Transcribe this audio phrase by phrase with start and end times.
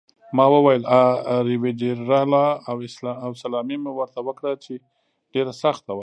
[0.37, 2.55] ما وویل: 'A rivederla'
[3.23, 4.73] او سلامي مې ورته وکړه چې
[5.33, 5.99] ډېره سخته وه.